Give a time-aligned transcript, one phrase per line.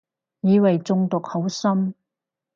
[0.39, 1.93] 以為中毒好深